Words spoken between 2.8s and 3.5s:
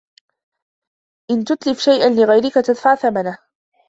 ثَمَنَهُ.